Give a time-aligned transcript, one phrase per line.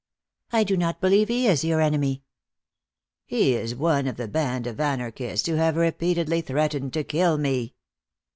[0.51, 2.23] "I do not believe he is your enemy."
[3.27, 7.75] "He is one of the band of anarchists who have repeatedly threatened to kill me."